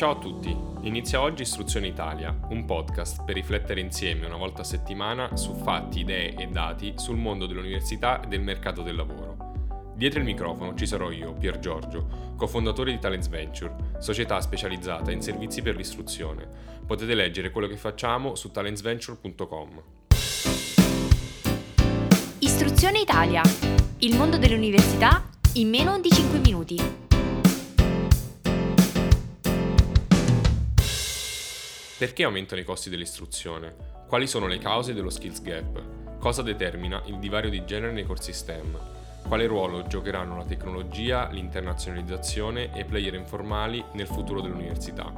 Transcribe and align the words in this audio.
Ciao 0.00 0.12
a 0.12 0.18
tutti, 0.18 0.56
inizia 0.80 1.20
oggi 1.20 1.42
Istruzione 1.42 1.86
Italia, 1.86 2.34
un 2.48 2.64
podcast 2.64 3.22
per 3.22 3.34
riflettere 3.34 3.80
insieme 3.80 4.24
una 4.24 4.38
volta 4.38 4.62
a 4.62 4.64
settimana 4.64 5.36
su 5.36 5.52
fatti, 5.52 6.00
idee 6.00 6.34
e 6.36 6.46
dati 6.46 6.94
sul 6.96 7.18
mondo 7.18 7.44
dell'università 7.44 8.22
e 8.22 8.26
del 8.26 8.40
mercato 8.40 8.80
del 8.80 8.96
lavoro. 8.96 9.36
Dietro 9.94 10.20
il 10.20 10.24
microfono 10.24 10.74
ci 10.74 10.86
sarò 10.86 11.10
io, 11.10 11.34
Pier 11.34 11.58
Giorgio, 11.58 12.32
cofondatore 12.34 12.92
di 12.92 12.98
Talents 12.98 13.28
Venture, 13.28 13.74
società 13.98 14.40
specializzata 14.40 15.10
in 15.10 15.20
servizi 15.20 15.60
per 15.60 15.76
l'istruzione. 15.76 16.48
Potete 16.86 17.12
leggere 17.12 17.50
quello 17.50 17.66
che 17.66 17.76
facciamo 17.76 18.36
su 18.36 18.50
talentsventure.com. 18.50 19.82
Istruzione 22.38 23.00
Italia, 23.00 23.42
il 23.98 24.16
mondo 24.16 24.38
dell'università 24.38 25.28
in 25.56 25.68
meno 25.68 26.00
di 26.00 26.08
5 26.10 26.38
minuti. 26.38 27.08
Perché 32.00 32.24
aumentano 32.24 32.62
i 32.62 32.64
costi 32.64 32.88
dell'istruzione? 32.88 33.74
Quali 34.08 34.26
sono 34.26 34.46
le 34.46 34.56
cause 34.56 34.94
dello 34.94 35.10
skills 35.10 35.42
gap? 35.42 36.18
Cosa 36.18 36.40
determina 36.40 37.02
il 37.04 37.18
divario 37.18 37.50
di 37.50 37.62
genere 37.66 37.92
nei 37.92 38.06
corsi 38.06 38.32
STEM? 38.32 38.74
Quale 39.28 39.46
ruolo 39.46 39.86
giocheranno 39.86 40.38
la 40.38 40.46
tecnologia, 40.46 41.28
l'internazionalizzazione 41.28 42.74
e 42.74 42.80
i 42.80 42.84
player 42.86 43.12
informali 43.12 43.84
nel 43.92 44.06
futuro 44.06 44.40
dell'università? 44.40 45.12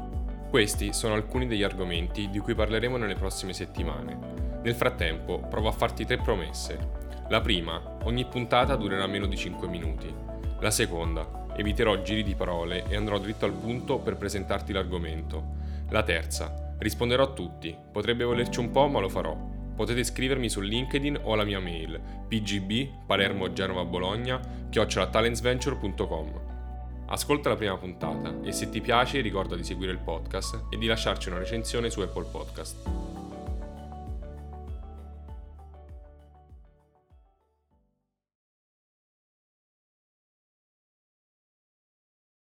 Questi 0.51 0.93
sono 0.93 1.15
alcuni 1.15 1.47
degli 1.47 1.63
argomenti 1.63 2.29
di 2.31 2.41
cui 2.41 2.57
parleremo 2.57 2.97
nelle 2.97 3.15
prossime 3.15 3.53
settimane. 3.53 4.19
Nel 4.65 4.75
frattempo 4.75 5.39
provo 5.39 5.69
a 5.69 5.73
farti 5.73 6.05
tre 6.05 6.17
promesse. 6.17 7.21
La 7.29 7.41
prima, 7.41 7.99
ogni 8.03 8.25
puntata 8.25 8.75
durerà 8.75 9.07
meno 9.07 9.27
di 9.27 9.37
5 9.37 9.69
minuti. 9.69 10.13
La 10.59 10.73
seconda, 10.73 11.47
eviterò 11.55 12.03
giri 12.03 12.25
di 12.25 12.35
parole 12.35 12.87
e 12.89 12.97
andrò 12.97 13.21
dritto 13.21 13.45
al 13.45 13.53
punto 13.53 14.01
per 14.01 14.17
presentarti 14.17 14.73
l'argomento. 14.73 15.61
La 15.91 16.03
terza, 16.03 16.72
Risponderò 16.83 17.23
a 17.23 17.33
tutti, 17.33 17.77
potrebbe 17.93 18.25
volerci 18.25 18.59
un 18.59 18.73
po' 18.73 18.89
ma 18.89 18.99
lo 18.99 19.09
farò. 19.09 19.37
Potete 19.77 20.03
scrivermi 20.03 20.49
su 20.49 20.61
LinkedIn 20.61 21.21
o 21.23 21.33
alla 21.33 21.45
mia 21.45 21.61
mail 21.61 22.01
pgb 22.27 23.07
palermo 23.07 23.53
genova 23.53 23.85
bologna 23.85 24.41
chiocciolatalentsventure.com 24.69 26.41
Ascolta 27.07 27.51
la 27.51 27.57
prima 27.57 27.77
puntata 27.77 28.41
e 28.43 28.51
se 28.51 28.69
ti 28.69 28.81
piace 28.81 29.21
ricorda 29.21 29.55
di 29.55 29.63
seguire 29.63 29.93
il 29.93 29.99
podcast 29.99 30.65
e 30.71 30.77
di 30.77 30.87
lasciarci 30.87 31.29
una 31.29 31.39
recensione 31.39 31.89
su 31.89 32.01
Apple 32.01 32.27
Podcast. 32.31 33.12